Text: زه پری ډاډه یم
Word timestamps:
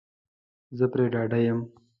زه 0.77 0.85
پری 0.91 1.05
ډاډه 1.13 1.39
یم 1.45 1.59